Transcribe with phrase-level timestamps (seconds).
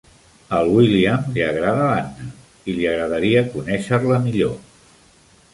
[0.59, 2.31] Al William li agrada l"Anna
[2.73, 4.61] i li agradaria conèixer-la millor.